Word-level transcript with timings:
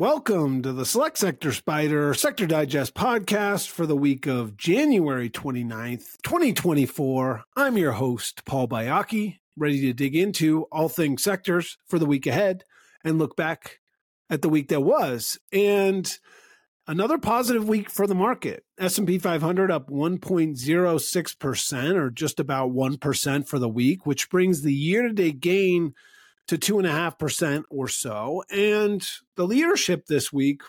Welcome 0.00 0.62
to 0.62 0.72
the 0.72 0.86
Select 0.86 1.18
Sector 1.18 1.50
SPDR 1.50 2.16
Sector 2.16 2.46
Digest 2.46 2.94
podcast 2.94 3.68
for 3.68 3.84
the 3.84 3.94
week 3.94 4.26
of 4.26 4.56
January 4.56 5.28
29th, 5.28 6.16
2024. 6.22 7.44
I'm 7.54 7.76
your 7.76 7.92
host, 7.92 8.46
Paul 8.46 8.66
Baiocchi, 8.66 9.40
ready 9.58 9.82
to 9.82 9.92
dig 9.92 10.16
into 10.16 10.62
all 10.72 10.88
things 10.88 11.22
sectors 11.22 11.76
for 11.86 11.98
the 11.98 12.06
week 12.06 12.26
ahead 12.26 12.64
and 13.04 13.18
look 13.18 13.36
back 13.36 13.80
at 14.30 14.40
the 14.40 14.48
week 14.48 14.68
that 14.68 14.80
was. 14.80 15.38
And 15.52 16.10
another 16.86 17.18
positive 17.18 17.68
week 17.68 17.90
for 17.90 18.06
the 18.06 18.14
market. 18.14 18.64
S&P 18.78 19.18
500 19.18 19.70
up 19.70 19.90
1.06% 19.90 21.94
or 21.94 22.08
just 22.08 22.40
about 22.40 22.70
1% 22.70 23.46
for 23.46 23.58
the 23.58 23.68
week, 23.68 24.06
which 24.06 24.30
brings 24.30 24.62
the 24.62 24.72
year-to-date 24.72 25.40
gain– 25.40 25.92
to 26.50 26.58
2.5% 26.58 27.62
or 27.70 27.86
so. 27.86 28.42
And 28.50 29.08
the 29.36 29.46
leadership 29.46 30.06
this 30.06 30.32
week 30.32 30.62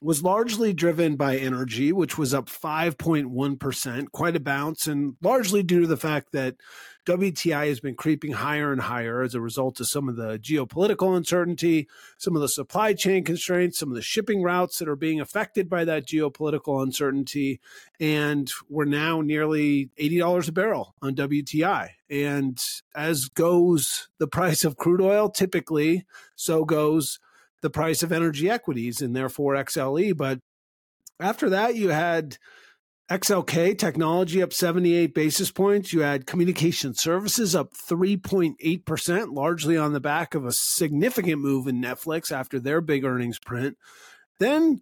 was 0.00 0.22
largely 0.22 0.72
driven 0.72 1.16
by 1.16 1.36
energy, 1.36 1.92
which 1.92 2.16
was 2.16 2.32
up 2.32 2.46
5.1%, 2.46 4.10
quite 4.12 4.36
a 4.36 4.40
bounce, 4.40 4.86
and 4.86 5.16
largely 5.22 5.62
due 5.62 5.82
to 5.82 5.86
the 5.86 5.98
fact 5.98 6.32
that 6.32 6.56
WTI 7.06 7.68
has 7.68 7.78
been 7.78 7.94
creeping 7.94 8.32
higher 8.32 8.72
and 8.72 8.80
higher 8.80 9.22
as 9.22 9.34
a 9.34 9.40
result 9.40 9.78
of 9.78 9.86
some 9.86 10.08
of 10.08 10.16
the 10.16 10.38
geopolitical 10.38 11.16
uncertainty, 11.16 11.88
some 12.18 12.34
of 12.34 12.42
the 12.42 12.48
supply 12.48 12.94
chain 12.94 13.22
constraints, 13.22 13.78
some 13.78 13.90
of 13.90 13.94
the 13.94 14.02
shipping 14.02 14.42
routes 14.42 14.78
that 14.78 14.88
are 14.88 14.96
being 14.96 15.20
affected 15.20 15.68
by 15.68 15.84
that 15.84 16.04
geopolitical 16.04 16.82
uncertainty. 16.82 17.60
And 18.00 18.50
we're 18.68 18.86
now 18.86 19.20
nearly 19.20 19.90
$80 20.00 20.48
a 20.48 20.52
barrel 20.52 20.94
on 21.00 21.14
WTI. 21.14 21.90
And 22.10 22.60
as 22.94 23.26
goes 23.26 24.08
the 24.18 24.26
price 24.26 24.64
of 24.64 24.76
crude 24.76 25.00
oil, 25.00 25.30
typically, 25.30 26.04
so 26.34 26.64
goes 26.64 27.20
the 27.62 27.70
price 27.70 28.02
of 28.02 28.10
energy 28.10 28.50
equities 28.50 29.00
and 29.00 29.14
therefore 29.14 29.54
XLE. 29.54 30.16
But 30.16 30.40
after 31.20 31.48
that, 31.50 31.76
you 31.76 31.90
had 31.90 32.38
XLK 33.10 33.78
technology 33.78 34.42
up 34.42 34.52
78 34.52 35.14
basis 35.14 35.52
points. 35.52 35.92
You 35.92 36.00
had 36.00 36.26
communication 36.26 36.94
services 36.94 37.54
up 37.54 37.72
3.8%, 37.72 39.32
largely 39.32 39.76
on 39.76 39.92
the 39.92 40.00
back 40.00 40.34
of 40.34 40.44
a 40.44 40.52
significant 40.52 41.40
move 41.40 41.68
in 41.68 41.80
Netflix 41.80 42.32
after 42.32 42.58
their 42.58 42.80
big 42.80 43.04
earnings 43.04 43.38
print. 43.38 43.76
Then 44.40 44.80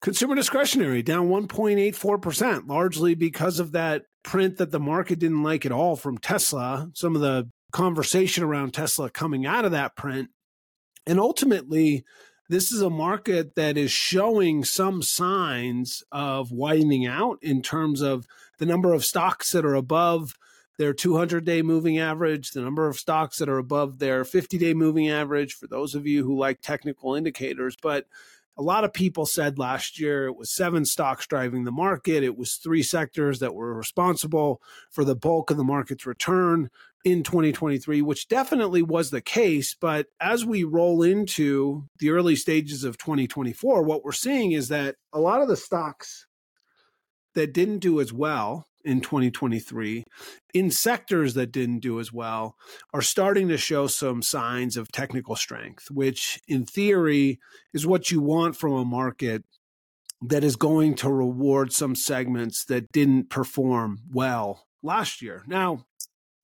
consumer 0.00 0.36
discretionary 0.36 1.02
down 1.02 1.28
1.84%, 1.28 2.68
largely 2.68 3.14
because 3.14 3.58
of 3.58 3.72
that 3.72 4.02
print 4.22 4.58
that 4.58 4.70
the 4.70 4.80
market 4.80 5.18
didn't 5.18 5.42
like 5.42 5.66
at 5.66 5.72
all 5.72 5.96
from 5.96 6.18
Tesla. 6.18 6.90
Some 6.94 7.16
of 7.16 7.22
the 7.22 7.50
conversation 7.72 8.44
around 8.44 8.72
Tesla 8.72 9.10
coming 9.10 9.46
out 9.46 9.64
of 9.64 9.72
that 9.72 9.96
print 9.96 10.30
and 11.06 11.18
ultimately, 11.18 12.04
this 12.52 12.70
is 12.70 12.82
a 12.82 12.90
market 12.90 13.54
that 13.54 13.78
is 13.78 13.90
showing 13.90 14.62
some 14.62 15.02
signs 15.02 16.04
of 16.12 16.52
widening 16.52 17.06
out 17.06 17.38
in 17.40 17.62
terms 17.62 18.02
of 18.02 18.26
the 18.58 18.66
number 18.66 18.92
of 18.92 19.06
stocks 19.06 19.52
that 19.52 19.64
are 19.64 19.74
above 19.74 20.34
their 20.76 20.92
200 20.92 21.46
day 21.46 21.62
moving 21.62 21.98
average, 21.98 22.50
the 22.50 22.60
number 22.60 22.86
of 22.88 22.98
stocks 22.98 23.38
that 23.38 23.48
are 23.48 23.56
above 23.56 23.98
their 23.98 24.22
50 24.22 24.58
day 24.58 24.74
moving 24.74 25.08
average, 25.08 25.54
for 25.54 25.66
those 25.66 25.94
of 25.94 26.06
you 26.06 26.24
who 26.24 26.36
like 26.36 26.60
technical 26.60 27.14
indicators. 27.14 27.74
But 27.80 28.06
a 28.56 28.62
lot 28.62 28.84
of 28.84 28.92
people 28.92 29.24
said 29.24 29.58
last 29.58 29.98
year 29.98 30.26
it 30.26 30.36
was 30.36 30.54
seven 30.54 30.84
stocks 30.84 31.26
driving 31.26 31.64
the 31.64 31.72
market. 31.72 32.22
It 32.22 32.36
was 32.36 32.54
three 32.54 32.82
sectors 32.82 33.38
that 33.38 33.54
were 33.54 33.74
responsible 33.74 34.60
for 34.90 35.04
the 35.04 35.16
bulk 35.16 35.50
of 35.50 35.56
the 35.56 35.64
market's 35.64 36.06
return 36.06 36.68
in 37.04 37.22
2023, 37.22 38.02
which 38.02 38.28
definitely 38.28 38.82
was 38.82 39.10
the 39.10 39.20
case. 39.20 39.74
But 39.74 40.06
as 40.20 40.44
we 40.44 40.64
roll 40.64 41.02
into 41.02 41.84
the 41.98 42.10
early 42.10 42.36
stages 42.36 42.84
of 42.84 42.98
2024, 42.98 43.82
what 43.82 44.04
we're 44.04 44.12
seeing 44.12 44.52
is 44.52 44.68
that 44.68 44.96
a 45.12 45.18
lot 45.18 45.42
of 45.42 45.48
the 45.48 45.56
stocks 45.56 46.26
that 47.34 47.54
didn't 47.54 47.78
do 47.78 48.00
as 48.00 48.12
well 48.12 48.66
in 48.84 49.00
2023 49.00 50.04
in 50.54 50.70
sectors 50.70 51.34
that 51.34 51.52
didn't 51.52 51.80
do 51.80 52.00
as 52.00 52.12
well 52.12 52.56
are 52.92 53.02
starting 53.02 53.48
to 53.48 53.56
show 53.56 53.86
some 53.86 54.22
signs 54.22 54.76
of 54.76 54.90
technical 54.92 55.36
strength, 55.36 55.90
which 55.90 56.40
in 56.48 56.64
theory 56.64 57.38
is 57.72 57.86
what 57.86 58.10
you 58.10 58.20
want 58.20 58.56
from 58.56 58.72
a 58.72 58.84
market 58.84 59.44
that 60.20 60.44
is 60.44 60.56
going 60.56 60.94
to 60.94 61.10
reward 61.10 61.72
some 61.72 61.94
segments 61.94 62.64
that 62.66 62.90
didn't 62.92 63.28
perform 63.28 64.00
well 64.12 64.66
last 64.82 65.20
year. 65.20 65.42
Now, 65.46 65.86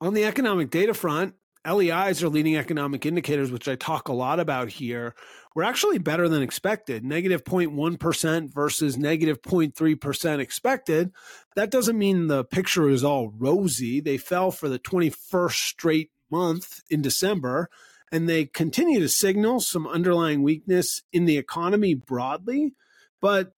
on 0.00 0.15
the 0.15 0.25
economic 0.25 0.70
data 0.70 0.94
front, 0.94 1.34
LEIs 1.67 2.23
are 2.23 2.29
leading 2.29 2.57
economic 2.57 3.05
indicators, 3.05 3.51
which 3.51 3.69
I 3.69 3.75
talk 3.75 4.09
a 4.09 4.13
lot 4.13 4.41
about 4.41 4.69
here, 4.69 5.15
were 5.55 5.65
actually 5.65 5.99
better 5.99 6.29
than 6.29 6.43
expected. 6.43 7.05
Negative 7.05 7.43
0.1 7.45 8.53
versus 8.53 8.97
negative 8.97 9.43
0.3% 9.43 10.39
expected. 10.39 11.13
That 11.57 11.71
doesn't 11.71 11.99
mean 11.99 12.27
the 12.27 12.45
picture 12.45 12.89
is 12.89 13.05
all 13.05 13.31
rosy. 13.31 14.01
They 14.01 14.19
fell 14.19 14.51
for 14.51 14.69
the 14.69 14.79
21st 14.79 15.53
straight 15.53 16.11
month 16.31 16.81
in 16.89 17.03
December, 17.03 17.69
and 18.13 18.29
they 18.29 18.47
continue 18.47 19.01
to 19.01 19.09
signal 19.09 19.61
some 19.61 19.87
underlying 19.87 20.43
weakness 20.43 21.03
in 21.13 21.25
the 21.25 21.39
economy 21.39 21.95
broadly. 21.95 22.75
But 23.21 23.53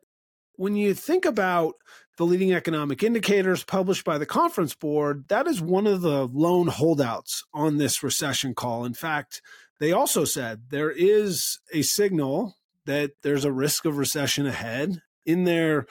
when 0.60 0.76
you 0.76 0.93
think 0.93 1.25
about 1.25 1.76
the 2.19 2.26
leading 2.26 2.53
economic 2.53 3.03
indicators 3.03 3.65
published 3.65 4.04
by 4.04 4.19
the 4.19 4.26
conference 4.26 4.75
board, 4.75 5.25
that 5.28 5.47
is 5.47 5.59
one 5.59 5.87
of 5.87 6.03
the 6.03 6.26
lone 6.26 6.66
holdouts 6.66 7.43
on 7.54 7.78
this 7.78 8.03
recession 8.03 8.54
call. 8.54 8.84
In 8.84 8.93
fact, 8.93 9.41
they 9.78 9.91
also 9.91 10.26
said 10.26 10.65
there 10.69 10.91
is 10.91 11.60
a 11.72 11.81
signal 11.81 12.59
that 12.84 13.12
there's 13.22 13.47
a 13.47 13.50
risk 13.50 13.87
of 13.87 13.97
recession 13.97 14.44
ahead 14.47 15.00
in 15.25 15.44
their 15.44 15.87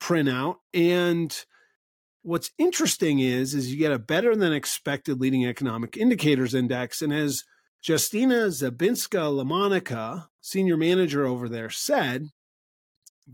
printout. 0.00 0.58
And 0.72 1.36
what's 2.22 2.52
interesting 2.58 3.18
is, 3.18 3.54
is 3.54 3.72
you 3.72 3.76
get 3.76 3.90
a 3.90 3.98
better 3.98 4.36
than 4.36 4.52
expected 4.52 5.20
leading 5.20 5.46
economic 5.46 5.96
indicators 5.96 6.54
index. 6.54 7.02
And 7.02 7.12
as 7.12 7.42
Justyna 7.84 8.52
Zabinska-La 8.52 9.42
Monica, 9.42 10.28
senior 10.40 10.76
manager 10.76 11.26
over 11.26 11.48
there, 11.48 11.70
said, 11.70 12.28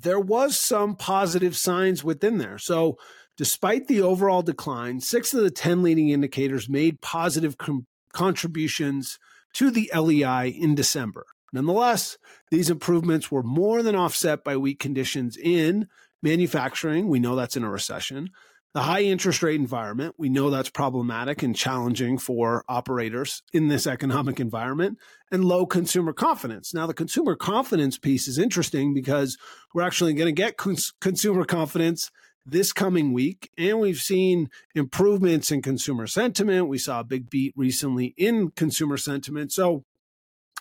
there 0.02 0.20
was 0.20 0.58
some 0.58 0.96
positive 0.96 1.56
signs 1.56 2.04
within 2.04 2.38
there. 2.38 2.58
So, 2.58 2.98
despite 3.36 3.86
the 3.86 4.00
overall 4.00 4.42
decline, 4.42 5.00
six 5.00 5.34
of 5.34 5.42
the 5.42 5.50
10 5.50 5.82
leading 5.82 6.08
indicators 6.08 6.68
made 6.68 7.00
positive 7.00 7.58
com- 7.58 7.86
contributions 8.12 9.18
to 9.54 9.70
the 9.70 9.90
LEI 9.94 10.48
in 10.48 10.74
December. 10.74 11.26
Nonetheless, 11.52 12.18
these 12.50 12.70
improvements 12.70 13.30
were 13.30 13.42
more 13.42 13.82
than 13.82 13.94
offset 13.94 14.44
by 14.44 14.56
weak 14.56 14.78
conditions 14.78 15.36
in 15.36 15.86
manufacturing. 16.22 17.08
We 17.08 17.20
know 17.20 17.36
that's 17.36 17.56
in 17.56 17.64
a 17.64 17.70
recession. 17.70 18.30
The 18.76 18.82
high 18.82 19.04
interest 19.04 19.42
rate 19.42 19.58
environment, 19.58 20.16
we 20.18 20.28
know 20.28 20.50
that's 20.50 20.68
problematic 20.68 21.42
and 21.42 21.56
challenging 21.56 22.18
for 22.18 22.62
operators 22.68 23.42
in 23.54 23.68
this 23.68 23.86
economic 23.86 24.38
environment, 24.38 24.98
and 25.32 25.46
low 25.46 25.64
consumer 25.64 26.12
confidence. 26.12 26.74
Now, 26.74 26.86
the 26.86 26.92
consumer 26.92 27.36
confidence 27.36 27.96
piece 27.96 28.28
is 28.28 28.36
interesting 28.36 28.92
because 28.92 29.38
we're 29.72 29.80
actually 29.80 30.12
going 30.12 30.26
to 30.26 30.32
get 30.42 30.58
cons- 30.58 30.92
consumer 31.00 31.46
confidence 31.46 32.10
this 32.44 32.74
coming 32.74 33.14
week, 33.14 33.48
and 33.56 33.80
we've 33.80 33.96
seen 33.96 34.50
improvements 34.74 35.50
in 35.50 35.62
consumer 35.62 36.06
sentiment. 36.06 36.68
We 36.68 36.76
saw 36.76 37.00
a 37.00 37.04
big 37.04 37.30
beat 37.30 37.54
recently 37.56 38.12
in 38.18 38.50
consumer 38.50 38.98
sentiment. 38.98 39.52
So, 39.52 39.84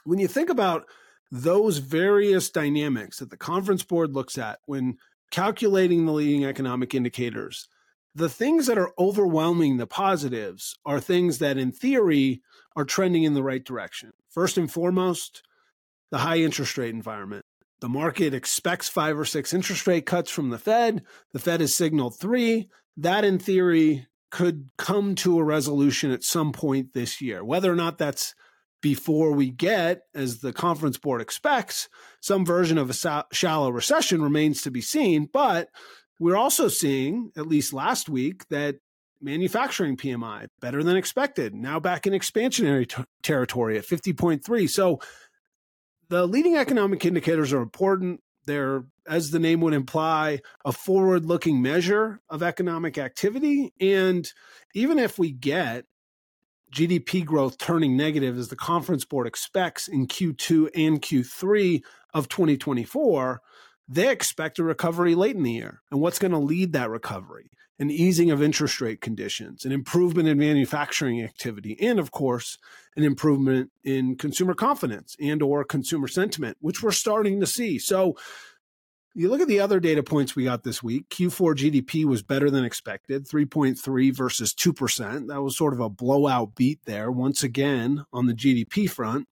when 0.05 0.19
you 0.19 0.29
think 0.29 0.49
about 0.49 0.85
those 1.33 1.79
various 1.79 2.49
dynamics 2.49 3.19
that 3.19 3.29
the 3.29 3.35
conference 3.35 3.83
board 3.83 4.13
looks 4.13 4.37
at 4.37 4.59
when 4.67 4.99
calculating 5.31 6.05
the 6.05 6.13
leading 6.13 6.45
economic 6.45 6.95
indicators, 6.95 7.67
the 8.15 8.29
things 8.29 8.67
that 8.67 8.77
are 8.77 8.93
overwhelming 8.97 9.75
the 9.75 9.85
positives 9.85 10.77
are 10.85 11.01
things 11.01 11.39
that 11.39 11.57
in 11.57 11.71
theory 11.71 12.41
are 12.75 12.85
trending 12.85 13.23
in 13.23 13.33
the 13.33 13.43
right 13.43 13.63
direction. 13.63 14.13
First 14.29 14.57
and 14.57 14.71
foremost, 14.71 15.43
the 16.11 16.19
high 16.19 16.37
interest 16.37 16.77
rate 16.77 16.93
environment. 16.93 17.43
The 17.81 17.89
market 17.89 18.33
expects 18.33 18.87
five 18.87 19.19
or 19.19 19.25
six 19.25 19.53
interest 19.53 19.85
rate 19.85 20.05
cuts 20.05 20.31
from 20.31 20.49
the 20.49 20.57
Fed. 20.57 21.03
The 21.33 21.39
Fed 21.39 21.59
has 21.59 21.75
signaled 21.75 22.17
three. 22.17 22.69
That 22.95 23.25
in 23.25 23.37
theory 23.37 24.07
could 24.31 24.69
come 24.77 25.15
to 25.15 25.39
a 25.39 25.43
resolution 25.43 26.11
at 26.11 26.23
some 26.23 26.53
point 26.53 26.93
this 26.93 27.21
year. 27.21 27.43
Whether 27.43 27.71
or 27.71 27.75
not 27.75 27.97
that's 27.97 28.33
before 28.81 29.31
we 29.31 29.49
get, 29.49 30.03
as 30.13 30.39
the 30.39 30.53
conference 30.53 30.97
board 30.97 31.21
expects, 31.21 31.89
some 32.21 32.45
version 32.45 32.77
of 32.77 32.89
a 32.89 33.25
shallow 33.33 33.69
recession 33.71 34.21
remains 34.21 34.61
to 34.61 34.71
be 34.71 34.81
seen. 34.81 35.27
But 35.31 35.69
we're 36.19 36.37
also 36.37 36.67
seeing, 36.67 37.31
at 37.35 37.47
least 37.47 37.73
last 37.73 38.09
week, 38.09 38.47
that 38.49 38.75
manufacturing 39.21 39.97
PMI 39.97 40.47
better 40.61 40.83
than 40.83 40.95
expected, 40.95 41.53
now 41.53 41.79
back 41.79 42.05
in 42.05 42.13
expansionary 42.13 42.87
t- 42.87 43.03
territory 43.23 43.77
at 43.77 43.85
50.3. 43.85 44.69
So 44.69 44.99
the 46.09 46.27
leading 46.27 46.55
economic 46.55 47.03
indicators 47.05 47.51
are 47.51 47.61
important. 47.61 48.21
They're, 48.45 48.85
as 49.07 49.31
the 49.31 49.39
name 49.39 49.61
would 49.61 49.73
imply, 49.73 50.41
a 50.63 50.71
forward 50.71 51.25
looking 51.25 51.61
measure 51.61 52.21
of 52.29 52.43
economic 52.43 52.97
activity. 52.97 53.73
And 53.81 54.31
even 54.73 54.99
if 54.99 55.17
we 55.17 55.31
get 55.31 55.85
GDP 56.71 57.25
growth 57.25 57.57
turning 57.57 57.97
negative 57.97 58.37
as 58.37 58.49
the 58.49 58.55
conference 58.55 59.05
board 59.05 59.27
expects 59.27 59.87
in 59.87 60.07
Q2 60.07 60.69
and 60.75 61.01
Q3 61.01 61.81
of 62.13 62.29
2024, 62.29 63.41
they 63.87 64.09
expect 64.09 64.59
a 64.59 64.63
recovery 64.63 65.15
late 65.15 65.35
in 65.35 65.43
the 65.43 65.51
year. 65.51 65.81
And 65.91 66.01
what's 66.01 66.19
going 66.19 66.31
to 66.31 66.37
lead 66.37 66.73
that 66.73 66.89
recovery? 66.89 67.51
An 67.77 67.91
easing 67.91 68.31
of 68.31 68.41
interest 68.41 68.79
rate 68.79 69.01
conditions, 69.01 69.65
an 69.65 69.73
improvement 69.73 70.29
in 70.29 70.37
manufacturing 70.37 71.21
activity, 71.21 71.77
and 71.81 71.99
of 71.99 72.09
course, 72.09 72.57
an 72.95 73.03
improvement 73.03 73.69
in 73.83 74.15
consumer 74.15 74.53
confidence 74.53 75.15
and 75.19 75.41
or 75.41 75.65
consumer 75.65 76.07
sentiment, 76.07 76.55
which 76.61 76.81
we're 76.81 76.91
starting 76.91 77.41
to 77.41 77.45
see. 77.45 77.77
So 77.77 78.15
you 79.13 79.29
look 79.29 79.41
at 79.41 79.47
the 79.47 79.61
other 79.61 79.79
data 79.79 80.03
points 80.03 80.35
we 80.35 80.43
got 80.43 80.63
this 80.63 80.83
week. 80.83 81.09
Q4 81.09 81.55
GDP 81.55 82.05
was 82.05 82.21
better 82.21 82.49
than 82.49 82.65
expected, 82.65 83.27
3.3 83.27 84.15
versus 84.15 84.53
2%. 84.53 85.27
That 85.27 85.41
was 85.41 85.57
sort 85.57 85.73
of 85.73 85.79
a 85.79 85.89
blowout 85.89 86.55
beat 86.55 86.79
there 86.85 87.09
once 87.09 87.41
again 87.41 88.05
on 88.11 88.27
the 88.27 88.33
GDP 88.33 88.89
front. 88.89 89.27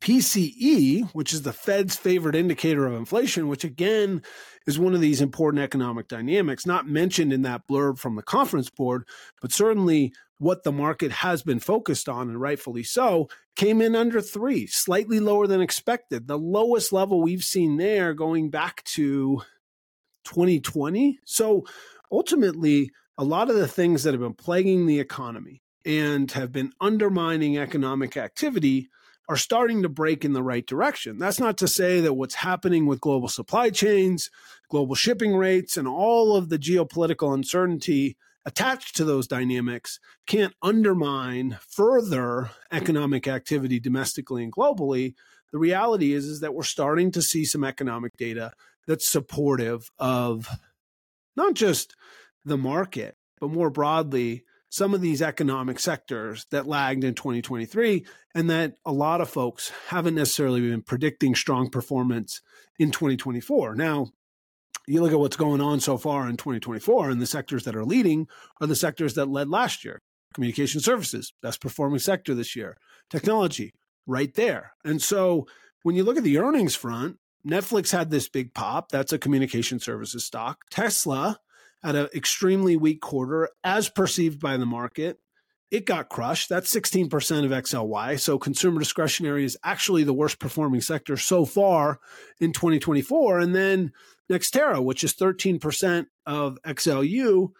PCE, 0.00 1.10
which 1.12 1.32
is 1.32 1.42
the 1.42 1.52
Fed's 1.52 1.96
favorite 1.96 2.34
indicator 2.34 2.86
of 2.86 2.94
inflation, 2.94 3.48
which 3.48 3.64
again 3.64 4.22
is 4.66 4.78
one 4.78 4.94
of 4.94 5.00
these 5.00 5.20
important 5.20 5.62
economic 5.62 6.08
dynamics, 6.08 6.66
not 6.66 6.88
mentioned 6.88 7.32
in 7.32 7.42
that 7.42 7.66
blurb 7.66 7.98
from 7.98 8.16
the 8.16 8.22
conference 8.22 8.68
board, 8.68 9.04
but 9.40 9.52
certainly 9.52 10.12
what 10.38 10.64
the 10.64 10.72
market 10.72 11.10
has 11.10 11.42
been 11.42 11.60
focused 11.60 12.08
on, 12.08 12.28
and 12.28 12.40
rightfully 12.40 12.82
so, 12.82 13.28
came 13.54 13.80
in 13.80 13.96
under 13.96 14.20
three, 14.20 14.66
slightly 14.66 15.18
lower 15.18 15.46
than 15.46 15.62
expected. 15.62 16.26
The 16.26 16.38
lowest 16.38 16.92
level 16.92 17.22
we've 17.22 17.44
seen 17.44 17.78
there 17.78 18.12
going 18.12 18.50
back 18.50 18.84
to 18.84 19.42
2020. 20.24 21.20
So 21.24 21.64
ultimately, 22.12 22.90
a 23.16 23.24
lot 23.24 23.48
of 23.48 23.56
the 23.56 23.68
things 23.68 24.02
that 24.02 24.12
have 24.12 24.20
been 24.20 24.34
plaguing 24.34 24.86
the 24.86 25.00
economy 25.00 25.62
and 25.86 26.30
have 26.32 26.52
been 26.52 26.72
undermining 26.80 27.56
economic 27.56 28.16
activity 28.16 28.90
are 29.28 29.36
starting 29.36 29.82
to 29.82 29.88
break 29.88 30.24
in 30.24 30.32
the 30.32 30.42
right 30.42 30.66
direction. 30.66 31.18
That's 31.18 31.40
not 31.40 31.58
to 31.58 31.68
say 31.68 32.00
that 32.00 32.14
what's 32.14 32.36
happening 32.36 32.86
with 32.86 33.00
global 33.00 33.28
supply 33.28 33.70
chains, 33.70 34.30
global 34.70 34.94
shipping 34.94 35.34
rates, 35.34 35.76
and 35.76 35.88
all 35.88 36.36
of 36.36 36.48
the 36.48 36.58
geopolitical 36.58 37.34
uncertainty 37.34 38.16
attached 38.44 38.94
to 38.96 39.04
those 39.04 39.26
dynamics 39.26 39.98
can't 40.26 40.54
undermine 40.62 41.58
further 41.68 42.50
economic 42.70 43.26
activity 43.26 43.80
domestically 43.80 44.44
and 44.44 44.52
globally. 44.52 45.14
The 45.52 45.58
reality 45.58 46.12
is, 46.12 46.26
is 46.26 46.40
that 46.40 46.54
we're 46.54 46.62
starting 46.62 47.10
to 47.12 47.22
see 47.22 47.44
some 47.44 47.64
economic 47.64 48.16
data 48.16 48.52
that's 48.86 49.10
supportive 49.10 49.90
of 49.98 50.48
not 51.36 51.54
just 51.54 51.96
the 52.44 52.56
market, 52.56 53.16
but 53.40 53.50
more 53.50 53.70
broadly, 53.70 54.44
some 54.76 54.92
of 54.92 55.00
these 55.00 55.22
economic 55.22 55.80
sectors 55.80 56.44
that 56.50 56.66
lagged 56.66 57.02
in 57.02 57.14
2023 57.14 58.04
and 58.34 58.50
that 58.50 58.74
a 58.84 58.92
lot 58.92 59.22
of 59.22 59.30
folks 59.30 59.72
haven't 59.88 60.14
necessarily 60.14 60.60
been 60.60 60.82
predicting 60.82 61.34
strong 61.34 61.70
performance 61.70 62.42
in 62.78 62.90
2024. 62.90 63.74
Now, 63.74 64.08
you 64.86 65.00
look 65.00 65.12
at 65.12 65.18
what's 65.18 65.36
going 65.36 65.62
on 65.62 65.80
so 65.80 65.96
far 65.96 66.28
in 66.28 66.36
2024, 66.36 67.08
and 67.08 67.22
the 67.22 67.26
sectors 67.26 67.64
that 67.64 67.74
are 67.74 67.86
leading 67.86 68.28
are 68.60 68.66
the 68.66 68.76
sectors 68.76 69.14
that 69.14 69.30
led 69.30 69.48
last 69.48 69.82
year. 69.82 70.02
Communication 70.34 70.82
services, 70.82 71.32
best 71.40 71.62
performing 71.62 71.98
sector 71.98 72.34
this 72.34 72.54
year. 72.54 72.76
Technology, 73.08 73.72
right 74.06 74.34
there. 74.34 74.72
And 74.84 75.00
so 75.00 75.46
when 75.84 75.96
you 75.96 76.04
look 76.04 76.18
at 76.18 76.22
the 76.22 76.36
earnings 76.36 76.76
front, 76.76 77.16
Netflix 77.48 77.92
had 77.92 78.10
this 78.10 78.28
big 78.28 78.52
pop. 78.52 78.90
That's 78.90 79.14
a 79.14 79.18
communication 79.18 79.80
services 79.80 80.26
stock. 80.26 80.64
Tesla 80.70 81.40
had 81.86 81.94
an 81.96 82.08
extremely 82.14 82.76
weak 82.76 83.00
quarter 83.00 83.48
as 83.62 83.88
perceived 83.88 84.40
by 84.40 84.56
the 84.56 84.66
market. 84.66 85.18
It 85.70 85.84
got 85.84 86.08
crushed. 86.08 86.48
That's 86.48 86.72
16% 86.72 87.44
of 87.44 87.50
XLY. 87.50 88.20
So 88.20 88.38
consumer 88.38 88.78
discretionary 88.78 89.44
is 89.44 89.58
actually 89.64 90.04
the 90.04 90.12
worst 90.12 90.38
performing 90.38 90.80
sector 90.80 91.16
so 91.16 91.44
far 91.44 91.98
in 92.40 92.52
2024. 92.52 93.38
And 93.40 93.54
then 93.54 93.92
NextEra, 94.30 94.82
which 94.84 95.04
is 95.04 95.14
13% 95.14 96.06
of 96.24 96.58
XLU, 96.64 97.50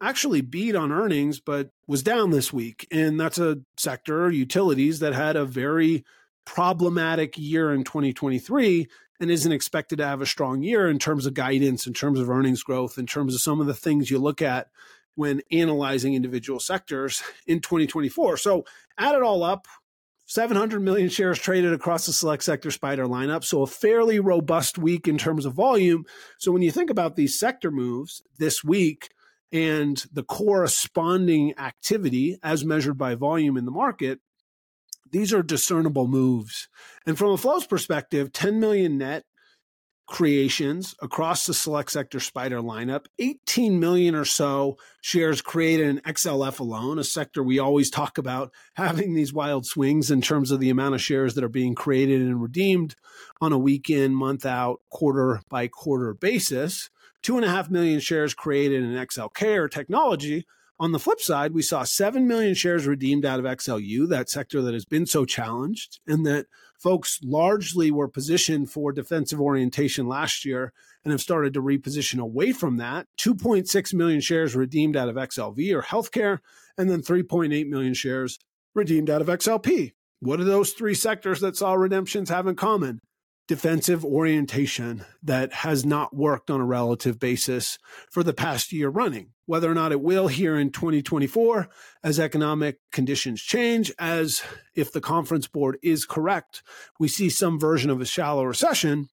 actually 0.00 0.40
beat 0.40 0.76
on 0.76 0.92
earnings, 0.92 1.40
but 1.40 1.70
was 1.86 2.02
down 2.02 2.30
this 2.30 2.52
week. 2.52 2.86
And 2.90 3.18
that's 3.18 3.38
a 3.38 3.58
sector, 3.76 4.30
utilities, 4.30 5.00
that 5.00 5.14
had 5.14 5.36
a 5.36 5.44
very 5.44 6.04
problematic 6.44 7.36
year 7.36 7.72
in 7.72 7.82
2023 7.82 8.88
and 9.20 9.30
isn't 9.30 9.52
expected 9.52 9.96
to 9.96 10.06
have 10.06 10.20
a 10.20 10.26
strong 10.26 10.62
year 10.62 10.88
in 10.88 10.98
terms 10.98 11.26
of 11.26 11.34
guidance, 11.34 11.86
in 11.86 11.94
terms 11.94 12.20
of 12.20 12.30
earnings 12.30 12.62
growth, 12.62 12.98
in 12.98 13.06
terms 13.06 13.34
of 13.34 13.40
some 13.40 13.60
of 13.60 13.66
the 13.66 13.74
things 13.74 14.10
you 14.10 14.18
look 14.18 14.42
at 14.42 14.68
when 15.14 15.40
analyzing 15.50 16.14
individual 16.14 16.60
sectors 16.60 17.22
in 17.46 17.60
2024. 17.60 18.36
So 18.36 18.64
add 18.98 19.14
it 19.14 19.22
all 19.22 19.42
up, 19.42 19.66
700 20.26 20.80
million 20.80 21.08
shares 21.08 21.38
traded 21.38 21.72
across 21.72 22.06
the 22.06 22.12
select 22.12 22.42
sector 22.42 22.68
SPDR 22.68 23.08
lineup. 23.08 23.44
So 23.44 23.62
a 23.62 23.66
fairly 23.66 24.20
robust 24.20 24.76
week 24.76 25.08
in 25.08 25.18
terms 25.18 25.46
of 25.46 25.54
volume. 25.54 26.04
So 26.38 26.52
when 26.52 26.62
you 26.62 26.70
think 26.70 26.90
about 26.90 27.16
these 27.16 27.38
sector 27.38 27.70
moves 27.70 28.22
this 28.38 28.62
week 28.62 29.10
and 29.52 30.04
the 30.12 30.24
corresponding 30.24 31.56
activity 31.58 32.38
as 32.42 32.64
measured 32.64 32.98
by 32.98 33.14
volume 33.14 33.56
in 33.56 33.64
the 33.64 33.70
market, 33.70 34.20
these 35.16 35.32
are 35.32 35.42
discernible 35.42 36.06
moves. 36.06 36.68
And 37.06 37.16
from 37.16 37.30
a 37.30 37.38
flows 37.38 37.66
perspective, 37.66 38.32
10 38.32 38.60
million 38.60 38.98
net 38.98 39.24
creations 40.06 40.94
across 41.00 41.46
the 41.46 41.54
select 41.54 41.90
sector 41.90 42.18
SPDR 42.18 42.62
lineup 42.62 43.06
18 43.18 43.80
million 43.80 44.14
or 44.14 44.26
so 44.26 44.76
shares 45.00 45.40
created 45.40 45.88
in 45.88 45.98
XLF 46.00 46.60
alone 46.60 47.00
a 47.00 47.02
sector 47.02 47.42
we 47.42 47.58
always 47.58 47.90
talk 47.90 48.16
about 48.16 48.52
having 48.74 49.14
these 49.14 49.32
wild 49.32 49.66
swings 49.66 50.08
in 50.10 50.20
terms 50.20 50.52
of 50.52 50.60
the 50.60 50.70
amount 50.70 50.94
of 50.94 51.02
shares 51.02 51.34
that 51.34 51.42
are 51.42 51.48
being 51.48 51.74
created 51.74 52.20
and 52.20 52.40
redeemed 52.40 52.94
on 53.40 53.52
a 53.52 53.58
weekend 53.58 54.16
month 54.16 54.46
out 54.46 54.80
quarter 54.90 55.40
by 55.48 55.66
quarter 55.66 56.14
basis 56.14 56.88
two 57.20 57.34
and 57.34 57.44
a 57.44 57.50
half 57.50 57.68
million 57.68 57.98
shares 57.98 58.32
created 58.32 58.84
in 58.84 58.92
XLK 58.92 59.56
or 59.56 59.68
technology 59.68 60.46
on 60.78 60.92
the 60.92 60.98
flip 60.98 61.20
side, 61.20 61.54
we 61.54 61.62
saw 61.62 61.84
7 61.84 62.26
million 62.26 62.54
shares 62.54 62.86
redeemed 62.86 63.24
out 63.24 63.38
of 63.38 63.46
XLU, 63.46 64.08
that 64.08 64.28
sector 64.28 64.60
that 64.62 64.74
has 64.74 64.84
been 64.84 65.06
so 65.06 65.24
challenged, 65.24 66.00
and 66.06 66.26
that 66.26 66.46
folks 66.78 67.18
largely 67.22 67.90
were 67.90 68.08
positioned 68.08 68.70
for 68.70 68.92
defensive 68.92 69.40
orientation 69.40 70.06
last 70.06 70.44
year 70.44 70.72
and 71.02 71.12
have 71.12 71.22
started 71.22 71.54
to 71.54 71.62
reposition 71.62 72.18
away 72.18 72.52
from 72.52 72.76
that. 72.76 73.06
2.6 73.18 73.94
million 73.94 74.20
shares 74.20 74.54
redeemed 74.54 74.96
out 74.96 75.08
of 75.08 75.16
XLV 75.16 75.74
or 75.74 75.82
healthcare, 75.82 76.40
and 76.76 76.90
then 76.90 77.00
3.8 77.00 77.68
million 77.68 77.94
shares 77.94 78.38
redeemed 78.74 79.08
out 79.08 79.22
of 79.22 79.28
XLP. 79.28 79.92
What 80.20 80.36
do 80.36 80.44
those 80.44 80.72
three 80.72 80.94
sectors 80.94 81.40
that 81.40 81.56
saw 81.56 81.72
redemptions 81.72 82.28
have 82.28 82.46
in 82.46 82.56
common? 82.56 83.00
Defensive 83.48 84.04
orientation 84.04 85.04
that 85.22 85.52
has 85.52 85.84
not 85.84 86.14
worked 86.14 86.50
on 86.50 86.60
a 86.60 86.64
relative 86.64 87.18
basis 87.18 87.78
for 88.10 88.22
the 88.22 88.34
past 88.34 88.72
year 88.72 88.88
running. 88.88 89.30
Whether 89.46 89.70
or 89.70 89.74
not 89.74 89.92
it 89.92 90.00
will 90.00 90.26
here 90.26 90.58
in 90.58 90.72
2024 90.72 91.68
as 92.02 92.18
economic 92.18 92.78
conditions 92.90 93.40
change, 93.40 93.92
as 93.98 94.42
if 94.74 94.92
the 94.92 95.00
conference 95.00 95.46
board 95.46 95.78
is 95.82 96.04
correct, 96.04 96.62
we 96.98 97.06
see 97.06 97.30
some 97.30 97.60
version 97.60 97.90
of 97.90 98.00
a 98.00 98.06
shallow 98.06 98.44
recession. 98.44 99.08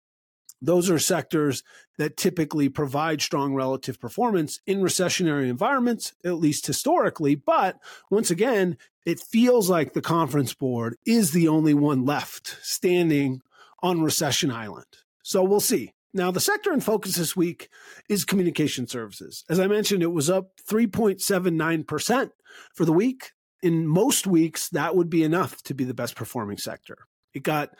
Those 0.61 0.89
are 0.89 0.99
sectors 0.99 1.63
that 1.97 2.17
typically 2.17 2.69
provide 2.69 3.21
strong 3.21 3.55
relative 3.55 3.99
performance 3.99 4.59
in 4.67 4.81
recessionary 4.81 5.49
environments, 5.49 6.13
at 6.23 6.35
least 6.35 6.67
historically. 6.67 7.33
But 7.33 7.79
once 8.11 8.29
again, 8.29 8.77
it 9.05 9.19
feels 9.19 9.69
like 9.69 9.93
the 9.93 10.01
conference 10.01 10.53
board 10.53 10.95
is 11.05 11.31
the 11.31 11.47
only 11.47 11.73
one 11.73 12.05
left 12.05 12.57
standing 12.61 13.41
on 13.81 14.01
Recession 14.01 14.51
Island. 14.51 14.85
So 15.23 15.43
we'll 15.43 15.59
see. 15.59 15.93
Now, 16.13 16.31
the 16.31 16.39
sector 16.39 16.73
in 16.73 16.81
focus 16.81 17.15
this 17.15 17.35
week 17.35 17.69
is 18.09 18.25
communication 18.25 18.87
services. 18.87 19.43
As 19.49 19.59
I 19.59 19.67
mentioned, 19.67 20.01
it 20.01 20.11
was 20.11 20.29
up 20.29 20.51
3.79% 20.67 22.31
for 22.73 22.85
the 22.85 22.93
week. 22.93 23.31
In 23.61 23.85
most 23.85 24.25
weeks, 24.25 24.69
that 24.69 24.95
would 24.95 25.09
be 25.09 25.23
enough 25.23 25.61
to 25.63 25.73
be 25.73 25.83
the 25.83 25.93
best 25.93 26.15
performing 26.15 26.57
sector. 26.57 26.97
It 27.33 27.43
got 27.43 27.71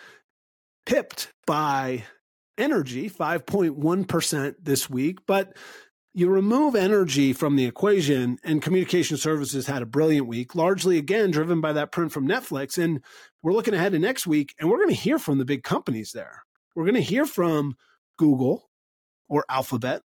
pipped 0.85 1.33
by 1.47 2.03
energy, 2.57 3.09
5.1% 3.09 4.55
this 4.61 4.89
week, 4.89 5.19
but 5.25 5.55
you 6.13 6.27
remove 6.29 6.75
energy 6.75 7.33
from 7.33 7.55
the 7.55 7.65
equation, 7.65 8.37
and 8.43 8.61
communication 8.61 9.15
services 9.15 9.67
had 9.67 9.81
a 9.81 9.87
brilliant 9.87 10.27
week, 10.27 10.55
largely 10.55 10.97
again 10.97 11.31
driven 11.31 11.61
by 11.61 11.73
that 11.73 11.91
print 11.91 12.11
from 12.11 12.27
Netflix. 12.27 12.77
And 12.77 13.01
we're 13.41 13.53
looking 13.53 13.73
ahead 13.73 13.93
to 13.93 13.99
next 13.99 14.27
week, 14.27 14.53
and 14.59 14.69
we're 14.69 14.77
going 14.77 14.89
to 14.89 14.95
hear 14.95 15.19
from 15.19 15.37
the 15.37 15.45
big 15.45 15.63
companies 15.63 16.11
there. 16.11 16.43
We're 16.75 16.85
going 16.85 16.95
to 16.95 17.01
hear 17.01 17.25
from 17.25 17.75
Google 18.17 18.69
or 19.27 19.45
Alphabet. 19.49 20.01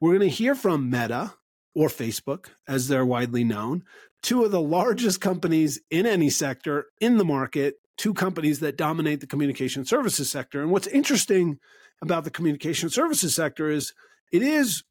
We're 0.00 0.16
going 0.16 0.28
to 0.28 0.34
hear 0.34 0.54
from 0.54 0.90
Meta 0.90 1.34
or 1.74 1.88
Facebook, 1.88 2.46
as 2.66 2.88
they're 2.88 3.04
widely 3.04 3.44
known, 3.44 3.84
two 4.22 4.44
of 4.44 4.50
the 4.50 4.60
largest 4.60 5.20
companies 5.20 5.80
in 5.90 6.06
any 6.06 6.30
sector 6.30 6.86
in 7.00 7.16
the 7.16 7.24
market, 7.24 7.76
two 7.96 8.14
companies 8.14 8.60
that 8.60 8.76
dominate 8.76 9.20
the 9.20 9.26
communication 9.26 9.84
services 9.84 10.30
sector. 10.30 10.62
And 10.62 10.70
what's 10.70 10.86
interesting 10.86 11.58
about 12.02 12.24
the 12.24 12.30
communication 12.30 12.88
services 12.88 13.34
sector 13.34 13.68
is 13.68 13.92
it 14.32 14.42
is 14.42 14.84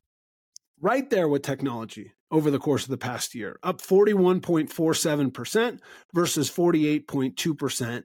right 0.79 1.09
there 1.09 1.27
with 1.27 1.41
technology. 1.41 2.13
Over 2.31 2.51
the 2.51 2.59
course 2.59 2.83
of 2.83 2.89
the 2.89 2.97
past 2.97 3.33
year, 3.33 3.57
up 3.63 3.81
41.47% 3.81 5.79
versus 6.13 6.51
48.2% 6.51 8.03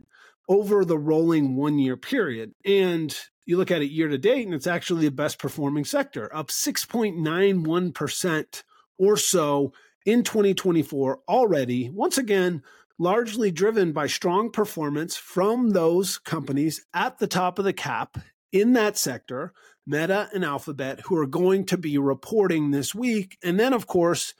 over 0.48 0.84
the 0.84 0.98
rolling 0.98 1.56
one 1.56 1.78
year 1.78 1.96
period. 1.96 2.52
And 2.64 3.16
you 3.46 3.56
look 3.56 3.70
at 3.70 3.82
it 3.82 3.90
year 3.90 4.08
to 4.08 4.18
date, 4.18 4.46
and 4.46 4.54
it's 4.54 4.66
actually 4.66 5.06
the 5.06 5.10
best 5.10 5.38
performing 5.38 5.84
sector, 5.84 6.34
up 6.34 6.48
6.91% 6.48 8.62
or 8.98 9.16
so 9.16 9.72
in 10.06 10.22
2024 10.22 11.20
already. 11.28 11.90
Once 11.90 12.18
again, 12.18 12.62
largely 12.98 13.50
driven 13.50 13.92
by 13.92 14.06
strong 14.06 14.50
performance 14.50 15.16
from 15.16 15.70
those 15.70 16.18
companies 16.18 16.84
at 16.94 17.18
the 17.18 17.26
top 17.26 17.58
of 17.58 17.64
the 17.64 17.72
cap 17.72 18.18
in 18.52 18.74
that 18.74 18.96
sector, 18.96 19.52
Meta 19.86 20.28
and 20.32 20.44
Alphabet, 20.44 21.00
who 21.00 21.16
are 21.16 21.26
going 21.26 21.66
to 21.66 21.76
be 21.76 21.98
reporting 21.98 22.70
this 22.70 22.94
week. 22.94 23.36
And 23.42 23.58
then, 23.58 23.72
of 23.72 23.86
course, 23.86 24.34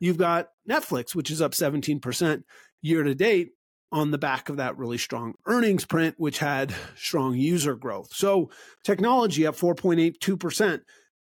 you've 0.00 0.18
got 0.18 0.50
Netflix, 0.68 1.14
which 1.14 1.30
is 1.30 1.42
up 1.42 1.52
17% 1.52 2.44
year 2.82 3.02
to 3.02 3.14
date 3.14 3.52
on 3.90 4.10
the 4.10 4.18
back 4.18 4.48
of 4.48 4.56
that 4.56 4.76
really 4.76 4.98
strong 4.98 5.34
earnings 5.46 5.84
print, 5.84 6.16
which 6.18 6.38
had 6.38 6.74
strong 6.96 7.34
user 7.34 7.76
growth. 7.76 8.12
So 8.12 8.50
technology 8.82 9.46
up 9.46 9.56
4.82%. 9.56 10.80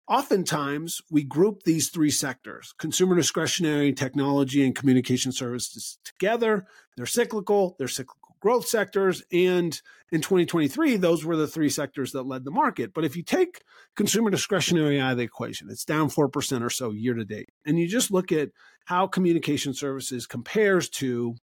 Oftentimes, 0.09 1.01
we 1.09 1.23
group 1.23 1.63
these 1.63 1.89
three 1.89 2.11
sectors 2.11 2.73
consumer 2.77 3.15
discretionary, 3.15 3.91
technology, 3.91 4.65
and 4.65 4.75
communication 4.75 5.31
services 5.31 5.97
together. 6.05 6.65
They're 6.95 7.05
cyclical, 7.05 7.75
they're 7.77 7.89
cyclical 7.89 8.26
growth 8.47 8.65
sectors. 8.65 9.21
And 9.29 9.79
in 10.09 10.21
2023, 10.21 10.95
those 10.95 11.25
were 11.25 11.35
the 11.35 11.49
three 11.49 11.67
sectors 11.67 12.13
that 12.13 12.25
led 12.25 12.45
the 12.45 12.51
market. 12.51 12.93
But 12.93 13.03
if 13.03 13.17
you 13.17 13.21
take 13.21 13.65
consumer 13.97 14.29
discretionary 14.29 15.01
out 15.01 15.11
of 15.11 15.17
the 15.17 15.25
equation, 15.25 15.69
it's 15.69 15.83
down 15.83 16.09
4% 16.09 16.63
or 16.63 16.69
so 16.69 16.91
year 16.91 17.13
to 17.13 17.25
date. 17.25 17.49
And 17.65 17.77
you 17.77 17.89
just 17.89 18.09
look 18.09 18.31
at 18.31 18.51
how 18.85 19.05
communication 19.05 19.73
services 19.73 20.25
compares 20.25 20.87
to 20.91 21.35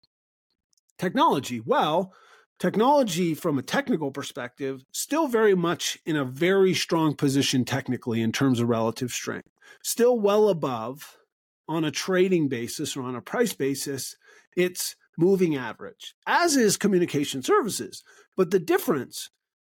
technology? 0.96 1.58
Well, 1.58 2.12
technology 2.60 3.34
from 3.34 3.58
a 3.58 3.62
technical 3.62 4.12
perspective 4.12 4.84
still 4.92 5.26
very 5.26 5.56
much 5.56 5.98
in 6.06 6.14
a 6.14 6.24
very 6.24 6.72
strong 6.72 7.16
position 7.16 7.64
technically 7.64 8.22
in 8.22 8.30
terms 8.30 8.60
of 8.60 8.68
relative 8.68 9.10
strength 9.10 9.48
still 9.82 10.20
well 10.20 10.48
above 10.48 11.18
on 11.66 11.84
a 11.84 11.90
trading 11.90 12.46
basis 12.46 12.96
or 12.96 13.02
on 13.02 13.16
a 13.16 13.20
price 13.20 13.52
basis 13.52 14.16
it's 14.56 14.94
moving 15.18 15.56
average 15.56 16.14
as 16.26 16.56
is 16.56 16.76
communication 16.76 17.42
services. 17.42 18.02
But 18.36 18.50
the 18.50 18.58
difference 18.58 19.30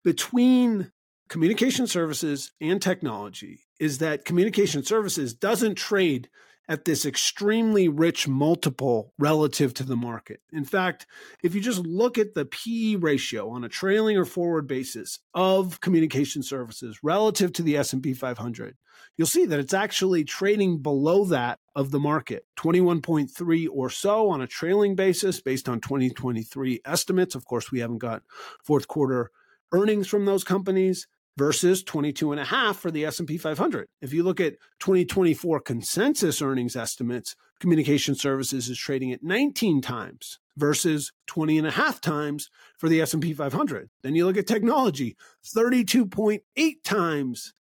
between 0.04 0.92
communication 1.30 1.88
services 1.88 2.52
and 2.62 2.82
technology 2.82 3.62
is 3.80 3.98
that 4.00 4.26
communication 4.26 4.84
services 4.84 5.34
doesn't 5.34 5.76
trade 5.76 6.30
at 6.68 6.86
this 6.86 7.06
extremely 7.06 7.90
rich 7.90 8.28
multiple 8.28 9.14
relative 9.20 9.74
to 9.74 9.84
the 9.84 9.96
market. 9.96 10.42
In 10.52 10.64
fact, 10.64 11.06
if 11.44 11.54
you 11.54 11.62
just 11.62 11.80
look 11.80 12.18
at 12.18 12.34
the 12.34 12.46
PE 12.46 12.96
ratio 12.96 13.50
on 13.50 13.64
a 13.64 13.70
trailing 13.70 14.18
or 14.18 14.26
forward 14.26 14.68
basis 14.68 15.20
of 15.34 15.82
communication 15.82 16.42
services 16.42 17.00
relative 17.04 17.52
to 17.54 17.64
the 17.64 17.78
S&P 17.78 18.14
500, 18.14 18.78
you'll 19.18 19.28
see 19.28 19.46
that 19.46 19.60
it's 19.60 19.74
actually 19.74 20.24
trading 20.24 20.82
below 20.82 21.26
that 21.26 21.60
of 21.76 21.92
the 21.92 22.00
market, 22.00 22.46
21.3 22.58 23.68
or 23.72 23.90
so 23.90 24.30
on 24.30 24.42
a 24.42 24.48
trailing 24.48 24.96
basis 24.96 25.42
based 25.42 25.68
on 25.68 25.82
2023 25.82 26.82
estimates. 26.86 27.36
Of 27.36 27.46
course, 27.46 27.72
we 27.72 27.80
haven't 27.80 27.98
got 27.98 28.24
fourth 28.64 28.88
quarter 28.88 29.32
earnings 29.74 30.08
from 30.08 30.26
those 30.26 30.44
companies 30.44 31.08
versus 31.38 31.84
22 31.84 32.32
and 32.32 32.40
a 32.40 32.46
half 32.46 32.78
for 32.78 32.92
the 32.92 33.06
S&P 33.06 33.38
500. 33.38 33.88
If 34.02 34.14
you 34.14 34.24
look 34.24 34.40
at 34.40 34.58
2024 34.80 35.62
consensus 35.62 36.42
earnings 36.42 36.76
estimates, 36.76 37.36
communication 37.60 38.16
services 38.16 38.70
is 38.70 38.78
trading 38.78 39.12
at 39.12 39.24
19 39.24 39.82
times 39.82 40.40
versus 40.56 41.12
20 41.28 41.58
and 41.58 41.68
a 41.68 41.72
half 41.72 42.00
times 42.02 42.50
for 42.78 42.88
the 42.88 43.02
S&P 43.02 43.34
500. 43.34 43.90
Then 44.04 44.16
you 44.16 44.26
look 44.26 44.38
at 44.38 44.48
technology, 44.48 45.16
32.8 45.56 46.42
times 46.84 47.54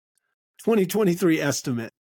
2023 0.59 1.41
estimate, 1.41 1.93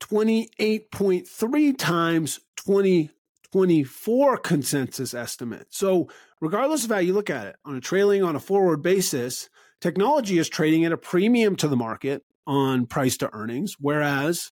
28.3 0.00 1.78
times 1.78 2.40
2024 2.56 4.36
consensus 4.38 5.14
estimate. 5.14 5.66
So 5.70 6.08
regardless 6.40 6.84
of 6.84 6.90
how 6.90 6.98
you 6.98 7.12
look 7.12 7.30
at 7.30 7.46
it, 7.46 7.56
on 7.64 7.76
a 7.76 7.80
trailing 7.80 8.22
on 8.22 8.36
a 8.36 8.40
forward 8.40 8.82
basis, 8.82 9.48
Technology 9.80 10.38
is 10.38 10.48
trading 10.48 10.84
at 10.84 10.92
a 10.92 10.96
premium 10.96 11.56
to 11.56 11.68
the 11.68 11.76
market 11.76 12.22
on 12.46 12.86
price 12.86 13.16
to 13.18 13.30
earnings, 13.32 13.74
whereas 13.78 14.50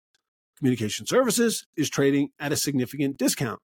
communication 0.58 1.06
services 1.06 1.66
is 1.78 1.90
trading 1.90 2.30
at 2.40 2.52
a 2.52 2.58
significant 2.58 3.18
discount 3.18 3.60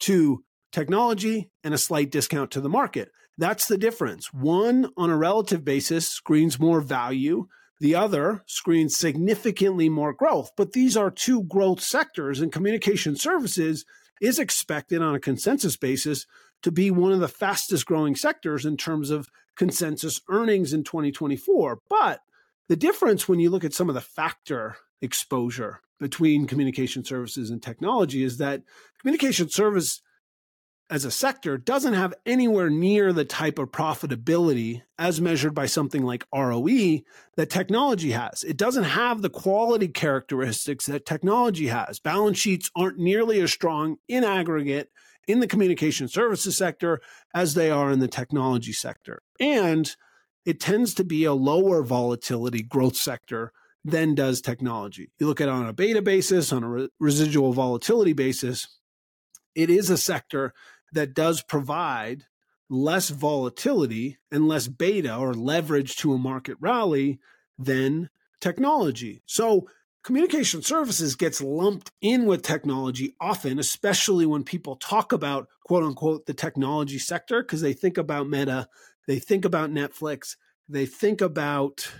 to 0.00 0.42
technology 0.72 1.50
and 1.64 1.74
a 1.74 1.78
slight 1.78 2.10
discount 2.10 2.50
to 2.52 2.60
the 2.60 2.68
market. 2.68 3.10
That's 3.38 3.66
the 3.66 3.78
difference. 3.78 4.32
One, 4.32 4.90
on 4.96 5.10
a 5.10 5.16
relative 5.16 5.64
basis, 5.64 6.08
screens 6.08 6.58
more 6.58 6.80
value. 6.80 7.46
The 7.80 7.94
other 7.94 8.42
screens 8.46 8.96
significantly 8.96 9.88
more 9.88 10.12
growth. 10.12 10.50
But 10.56 10.72
these 10.72 10.96
are 10.96 11.10
two 11.10 11.44
growth 11.44 11.80
sectors, 11.80 12.40
and 12.40 12.52
communication 12.52 13.16
services 13.16 13.84
is 14.20 14.38
expected 14.38 15.00
on 15.00 15.14
a 15.14 15.20
consensus 15.20 15.76
basis 15.76 16.26
to 16.62 16.70
be 16.70 16.90
one 16.90 17.12
of 17.12 17.20
the 17.20 17.28
fastest 17.28 17.86
growing 17.86 18.14
sectors 18.14 18.66
in 18.66 18.76
terms 18.76 19.10
of 19.10 19.28
consensus 19.60 20.22
earnings 20.30 20.72
in 20.72 20.82
2024. 20.82 21.80
But 21.90 22.22
the 22.70 22.76
difference 22.76 23.28
when 23.28 23.40
you 23.40 23.50
look 23.50 23.62
at 23.62 23.74
some 23.74 23.90
of 23.90 23.94
the 23.94 24.00
factor 24.00 24.76
exposure 25.02 25.82
between 25.98 26.46
communication 26.46 27.04
services 27.04 27.50
and 27.50 27.62
technology 27.62 28.24
is 28.24 28.38
that 28.38 28.62
communication 29.02 29.50
service 29.50 30.00
as 30.88 31.04
a 31.04 31.10
sector 31.10 31.58
doesn't 31.58 31.92
have 31.92 32.14
anywhere 32.24 32.70
near 32.70 33.12
the 33.12 33.26
type 33.26 33.58
of 33.58 33.70
profitability 33.70 34.80
as 34.98 35.20
measured 35.20 35.54
by 35.54 35.66
something 35.66 36.04
like 36.04 36.24
ROE 36.34 37.00
that 37.36 37.50
technology 37.50 38.12
has. 38.12 38.42
It 38.42 38.56
doesn't 38.56 38.84
have 38.84 39.20
the 39.20 39.28
quality 39.28 39.88
characteristics 39.88 40.86
that 40.86 41.04
technology 41.04 41.66
has. 41.66 42.00
Balance 42.00 42.38
sheets 42.38 42.70
aren't 42.74 42.98
nearly 42.98 43.42
as 43.42 43.52
strong 43.52 43.96
in 44.08 44.24
aggregate 44.24 44.88
in 45.30 45.40
the 45.40 45.46
communication 45.46 46.08
services 46.08 46.56
sector 46.56 47.00
as 47.34 47.54
they 47.54 47.70
are 47.70 47.90
in 47.90 48.00
the 48.00 48.08
technology 48.08 48.72
sector. 48.72 49.22
And 49.38 49.94
it 50.44 50.60
tends 50.60 50.94
to 50.94 51.04
be 51.04 51.24
a 51.24 51.34
lower 51.34 51.82
volatility 51.82 52.62
growth 52.62 52.96
sector 52.96 53.52
than 53.84 54.14
does 54.14 54.40
technology. 54.40 55.10
You 55.18 55.26
look 55.26 55.40
at 55.40 55.48
it 55.48 55.52
on 55.52 55.66
a 55.66 55.72
beta 55.72 56.02
basis, 56.02 56.52
on 56.52 56.64
a 56.64 56.68
re- 56.68 56.88
residual 56.98 57.52
volatility 57.52 58.12
basis, 58.12 58.78
it 59.54 59.70
is 59.70 59.90
a 59.90 59.96
sector 59.96 60.52
that 60.92 61.14
does 61.14 61.42
provide 61.42 62.24
less 62.68 63.08
volatility 63.08 64.18
and 64.30 64.46
less 64.46 64.68
beta 64.68 65.16
or 65.16 65.34
leverage 65.34 65.96
to 65.96 66.12
a 66.12 66.18
market 66.18 66.56
rally 66.60 67.18
than 67.58 68.08
technology. 68.40 69.22
So 69.26 69.68
communication 70.02 70.62
services 70.62 71.14
gets 71.14 71.40
lumped 71.40 71.90
in 72.00 72.26
with 72.26 72.42
technology 72.42 73.14
often, 73.20 73.58
especially 73.58 74.26
when 74.26 74.44
people 74.44 74.76
talk 74.76 75.12
about 75.12 75.48
quote 75.64 75.84
unquote 75.84 76.26
the 76.26 76.34
technology 76.34 76.98
sector, 76.98 77.42
because 77.42 77.60
they 77.60 77.72
think 77.72 77.98
about 77.98 78.28
Meta, 78.28 78.68
they 79.06 79.18
think 79.18 79.44
about 79.44 79.70
Netflix, 79.70 80.36
they 80.68 80.86
think 80.86 81.20
about 81.20 81.90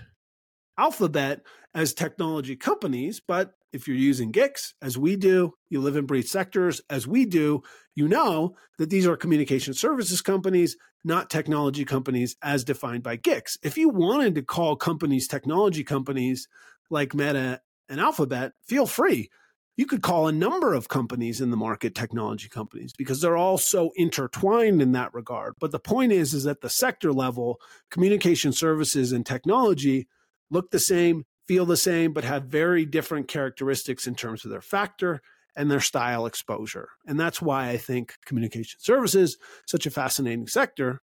Alphabet 0.77 1.41
as 1.73 1.93
technology 1.93 2.55
companies. 2.55 3.21
But 3.25 3.53
if 3.71 3.87
you're 3.87 3.97
using 3.97 4.31
GICS, 4.31 4.73
as 4.81 4.97
we 4.97 5.15
do, 5.15 5.53
you 5.69 5.79
live 5.79 5.95
and 5.95 6.07
breathe 6.07 6.25
sectors, 6.25 6.81
as 6.89 7.07
we 7.07 7.25
do, 7.25 7.61
you 7.95 8.07
know 8.07 8.55
that 8.77 8.89
these 8.89 9.07
are 9.07 9.15
communication 9.15 9.73
services 9.73 10.21
companies, 10.21 10.75
not 11.03 11.29
technology 11.29 11.85
companies 11.85 12.35
as 12.41 12.63
defined 12.63 13.03
by 13.03 13.17
GICS. 13.17 13.57
If 13.63 13.77
you 13.77 13.89
wanted 13.89 14.35
to 14.35 14.41
call 14.41 14.75
companies 14.75 15.27
technology 15.27 15.83
companies 15.83 16.47
like 16.89 17.13
Meta 17.13 17.61
and 17.89 17.99
Alphabet, 17.99 18.53
feel 18.63 18.85
free. 18.85 19.29
You 19.77 19.85
could 19.85 20.01
call 20.01 20.27
a 20.27 20.33
number 20.33 20.73
of 20.73 20.89
companies 20.89 21.41
in 21.41 21.49
the 21.49 21.57
market 21.57 21.95
technology 21.95 22.49
companies 22.49 22.93
because 22.95 23.21
they're 23.21 23.37
all 23.37 23.57
so 23.57 23.91
intertwined 23.95 24.81
in 24.81 24.91
that 24.91 25.13
regard. 25.13 25.53
But 25.59 25.71
the 25.71 25.79
point 25.79 26.11
is, 26.11 26.33
is 26.33 26.45
at 26.45 26.61
the 26.61 26.69
sector 26.69 27.11
level, 27.11 27.59
communication 27.89 28.51
services 28.51 29.11
and 29.11 29.25
technology 29.25 30.07
look 30.49 30.71
the 30.71 30.79
same, 30.79 31.25
feel 31.47 31.65
the 31.65 31.77
same, 31.77 32.13
but 32.13 32.23
have 32.23 32.43
very 32.43 32.85
different 32.85 33.27
characteristics 33.27 34.05
in 34.05 34.15
terms 34.15 34.45
of 34.45 34.51
their 34.51 34.61
factor 34.61 35.21
and 35.55 35.71
their 35.71 35.79
style 35.79 36.25
exposure. 36.25 36.89
And 37.07 37.19
that's 37.19 37.41
why 37.41 37.69
I 37.69 37.77
think 37.77 38.15
communication 38.25 38.79
services 38.81 39.37
such 39.65 39.85
a 39.85 39.91
fascinating 39.91 40.47
sector. 40.47 41.01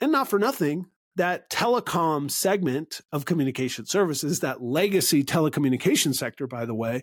And 0.00 0.12
not 0.12 0.28
for 0.28 0.38
nothing, 0.38 0.86
that 1.16 1.48
telecom 1.50 2.30
segment 2.30 3.00
of 3.12 3.24
communication 3.24 3.86
services, 3.86 4.40
that 4.40 4.62
legacy 4.62 5.22
telecommunication 5.22 6.14
sector, 6.14 6.46
by 6.46 6.64
the 6.64 6.74
way, 6.74 7.02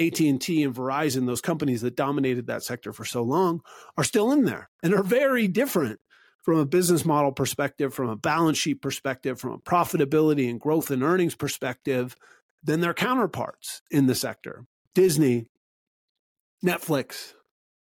AT&T 0.00 0.62
and 0.62 0.74
Verizon, 0.74 1.26
those 1.26 1.40
companies 1.40 1.80
that 1.82 1.96
dominated 1.96 2.46
that 2.46 2.62
sector 2.62 2.92
for 2.92 3.04
so 3.04 3.22
long, 3.22 3.62
are 3.96 4.04
still 4.04 4.30
in 4.30 4.44
there 4.44 4.68
and 4.82 4.94
are 4.94 5.02
very 5.02 5.48
different 5.48 6.00
from 6.42 6.58
a 6.58 6.66
business 6.66 7.04
model 7.04 7.32
perspective, 7.32 7.92
from 7.92 8.08
a 8.08 8.16
balance 8.16 8.58
sheet 8.58 8.80
perspective, 8.80 9.40
from 9.40 9.52
a 9.52 9.58
profitability 9.58 10.48
and 10.48 10.60
growth 10.60 10.90
and 10.90 11.02
earnings 11.02 11.34
perspective 11.34 12.16
than 12.62 12.80
their 12.80 12.94
counterparts 12.94 13.82
in 13.90 14.06
the 14.06 14.14
sector. 14.14 14.64
Disney, 14.94 15.46
Netflix, 16.64 17.34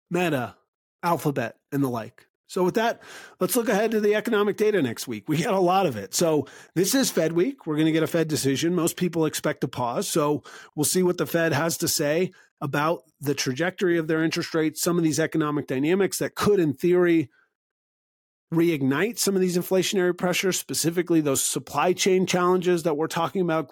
Meta, 0.09 0.55
Alphabet, 1.03 1.57
and 1.71 1.83
the 1.83 1.89
like. 1.89 2.27
So, 2.47 2.63
with 2.63 2.75
that, 2.75 3.01
let's 3.39 3.55
look 3.55 3.69
ahead 3.69 3.91
to 3.91 3.99
the 3.99 4.15
economic 4.15 4.55
data 4.57 4.81
next 4.81 5.07
week. 5.07 5.27
We 5.27 5.41
got 5.41 5.53
a 5.53 5.59
lot 5.59 5.87
of 5.87 5.95
it. 5.97 6.13
So, 6.13 6.45
this 6.75 6.93
is 6.93 7.09
Fed 7.09 7.33
week. 7.33 7.65
We're 7.65 7.75
going 7.75 7.87
to 7.87 7.91
get 7.91 8.03
a 8.03 8.07
Fed 8.07 8.27
decision. 8.27 8.75
Most 8.75 8.97
people 8.97 9.25
expect 9.25 9.63
a 9.63 9.67
pause. 9.67 10.07
So, 10.07 10.43
we'll 10.75 10.83
see 10.83 11.03
what 11.03 11.17
the 11.17 11.25
Fed 11.25 11.53
has 11.53 11.77
to 11.77 11.87
say 11.87 12.31
about 12.61 13.03
the 13.19 13.33
trajectory 13.33 13.97
of 13.97 14.07
their 14.07 14.23
interest 14.23 14.53
rates, 14.53 14.81
some 14.81 14.97
of 14.97 15.03
these 15.03 15.19
economic 15.19 15.67
dynamics 15.67 16.19
that 16.19 16.35
could, 16.35 16.59
in 16.59 16.73
theory, 16.73 17.29
reignite 18.53 19.17
some 19.17 19.35
of 19.35 19.41
these 19.41 19.57
inflationary 19.57 20.17
pressures, 20.17 20.59
specifically 20.59 21.21
those 21.21 21.43
supply 21.43 21.93
chain 21.93 22.25
challenges 22.25 22.83
that 22.83 22.95
we're 22.95 23.07
talking 23.07 23.41
about, 23.41 23.71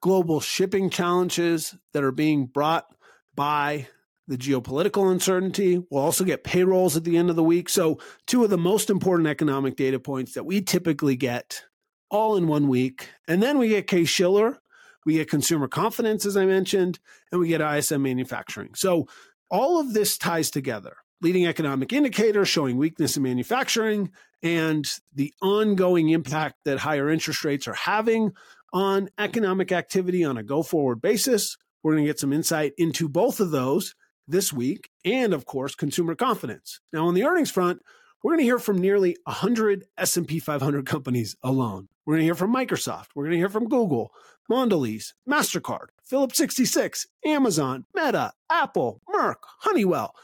global 0.00 0.40
shipping 0.40 0.90
challenges 0.90 1.74
that 1.92 2.02
are 2.02 2.12
being 2.12 2.46
brought 2.46 2.86
by 3.34 3.86
the 4.26 4.38
geopolitical 4.38 5.10
uncertainty. 5.10 5.82
We'll 5.90 6.02
also 6.02 6.24
get 6.24 6.44
payrolls 6.44 6.96
at 6.96 7.04
the 7.04 7.16
end 7.16 7.30
of 7.30 7.36
the 7.36 7.44
week. 7.44 7.68
So, 7.68 7.98
two 8.26 8.44
of 8.44 8.50
the 8.50 8.58
most 8.58 8.90
important 8.90 9.28
economic 9.28 9.76
data 9.76 9.98
points 9.98 10.34
that 10.34 10.46
we 10.46 10.62
typically 10.62 11.16
get 11.16 11.64
all 12.10 12.36
in 12.36 12.46
one 12.46 12.68
week. 12.68 13.10
And 13.28 13.42
then 13.42 13.58
we 13.58 13.68
get 13.68 13.86
Case 13.86 14.08
Shiller, 14.08 14.58
we 15.04 15.14
get 15.14 15.28
consumer 15.28 15.68
confidence, 15.68 16.24
as 16.24 16.36
I 16.36 16.46
mentioned, 16.46 16.98
and 17.30 17.40
we 17.40 17.48
get 17.48 17.60
ISM 17.60 18.02
manufacturing. 18.02 18.74
So, 18.74 19.08
all 19.50 19.78
of 19.78 19.92
this 19.92 20.16
ties 20.16 20.50
together. 20.50 20.96
Leading 21.20 21.46
economic 21.46 21.92
indicators 21.92 22.48
showing 22.48 22.76
weakness 22.76 23.16
in 23.16 23.22
manufacturing 23.22 24.10
and 24.42 24.86
the 25.14 25.32
ongoing 25.40 26.10
impact 26.10 26.56
that 26.64 26.78
higher 26.78 27.08
interest 27.08 27.44
rates 27.44 27.66
are 27.66 27.74
having 27.74 28.32
on 28.74 29.08
economic 29.18 29.72
activity 29.72 30.24
on 30.24 30.36
a 30.36 30.42
go 30.42 30.62
forward 30.62 31.00
basis. 31.00 31.56
We're 31.82 31.92
going 31.92 32.04
to 32.04 32.08
get 32.08 32.18
some 32.18 32.32
insight 32.32 32.72
into 32.76 33.08
both 33.08 33.40
of 33.40 33.52
those 33.52 33.94
this 34.26 34.52
week, 34.52 34.90
and 35.04 35.32
of 35.32 35.46
course, 35.46 35.74
consumer 35.74 36.14
confidence. 36.14 36.80
Now, 36.92 37.06
on 37.06 37.14
the 37.14 37.24
earnings 37.24 37.50
front, 37.50 37.82
we're 38.22 38.32
going 38.32 38.38
to 38.38 38.44
hear 38.44 38.58
from 38.58 38.78
nearly 38.78 39.16
100 39.24 39.84
S&P 39.98 40.38
500 40.38 40.86
companies 40.86 41.36
alone. 41.42 41.88
We're 42.06 42.14
going 42.14 42.22
to 42.22 42.26
hear 42.26 42.34
from 42.34 42.54
Microsoft. 42.54 43.08
We're 43.14 43.24
going 43.24 43.32
to 43.32 43.38
hear 43.38 43.48
from 43.50 43.68
Google, 43.68 44.12
Mondelez, 44.50 45.12
MasterCard, 45.28 45.88
Phillips 46.04 46.38
66, 46.38 47.06
Amazon, 47.24 47.84
Meta, 47.94 48.32
Apple, 48.50 49.02
Merck, 49.08 49.36
Honeywell. 49.60 50.14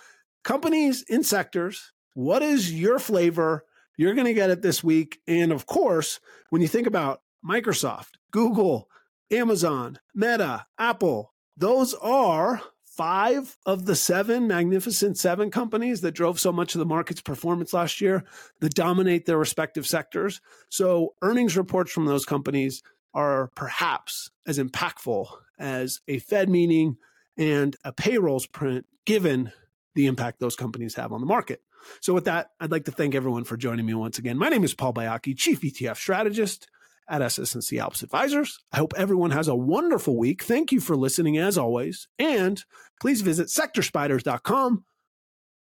Companies 0.45 1.04
in 1.09 1.23
sectors. 1.23 1.92
What 2.14 2.42
is 2.42 2.73
your 2.73 2.99
flavor? 2.99 3.64
You're 3.97 4.14
going 4.14 4.26
to 4.26 4.35
get 4.35 4.50
it 4.50 4.62
this 4.62 4.83
week. 4.83 5.21
And 5.26 5.52
of 5.52 5.66
course, 5.66 6.21
when 6.49 6.62
you 6.62 6.69
think 6.69 6.87
about 6.87 7.21
Microsoft, 7.45 8.12
Google, 8.30 8.88
Amazon, 9.30 9.99
Meta, 10.14 10.66
Apple, 10.78 11.35
those 11.57 11.92
are 11.95 12.62
five 13.00 13.57
of 13.64 13.87
the 13.87 13.97
seven 13.97 14.47
magnificent 14.47 15.16
seven 15.16 15.50
companies 15.50 16.02
that 16.02 16.12
drove 16.12 16.38
so 16.38 16.52
much 16.52 16.75
of 16.75 16.78
the 16.80 16.85
market's 16.85 17.23
performance 17.23 17.73
last 17.73 17.99
year 18.02 18.23
that 18.59 18.75
dominate 18.75 19.25
their 19.25 19.38
respective 19.38 19.87
sectors. 19.87 20.42
So 20.69 21.14
earnings 21.23 21.57
reports 21.57 21.92
from 21.92 22.04
those 22.04 22.26
companies 22.26 22.83
are 23.14 23.50
perhaps 23.54 24.30
as 24.47 24.59
impactful 24.59 25.28
as 25.59 26.02
a 26.09 26.19
Fed 26.19 26.50
meeting 26.50 26.99
and 27.38 27.75
a 27.85 27.92
payrolls 27.95 28.45
print, 28.45 28.85
given 29.07 29.50
the 29.95 30.07
impact 30.07 30.38
those 30.38 30.54
companies 30.54 30.95
have 30.97 31.11
on 31.11 31.21
the 31.21 31.26
market. 31.26 31.62
So, 32.02 32.12
with 32.12 32.26
that, 32.26 32.50
I'd 32.61 32.71
like 32.71 32.85
to 32.85 32.92
thank 32.92 33.14
everyone 33.14 33.45
for 33.45 33.57
joining 33.57 33.87
me 33.87 33.95
once 33.95 34.19
again. 34.19 34.37
My 34.37 34.50
name 34.50 34.64
is 34.64 34.75
Paul 34.75 34.92
Baiocchi, 34.92 35.35
Chief 35.35 35.62
ETF 35.62 35.97
Strategist 35.97 36.69
at 37.11 37.23
SS&C 37.23 37.78
Alps 37.78 38.02
Advisors. 38.02 38.58
I 38.73 38.78
hope 38.78 38.95
everyone 38.97 39.32
has 39.32 39.49
a 39.49 39.54
wonderful 39.54 40.17
week. 40.17 40.43
Thank 40.43 40.73
you 40.73 40.80
for 40.80 40.97
listening 40.97 41.37
as 41.37 41.58
always. 41.58 42.08
And 42.19 42.65
please 43.00 43.21
visit 43.21 43.49
sectorspdrs.com 43.49 44.84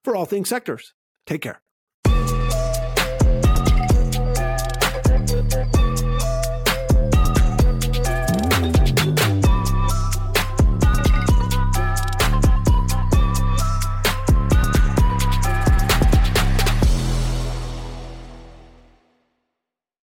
for 0.04 0.16
all 0.16 0.24
things 0.24 0.48
sectors. 0.48 0.94
Take 1.26 1.42
care. 1.42 1.60